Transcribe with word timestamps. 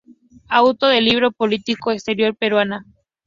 Autor 0.49 0.93
del 0.95 1.05
libro 1.05 1.31
"Política 1.31 1.93
Exterior 1.93 2.35
Peruana. 2.35 2.87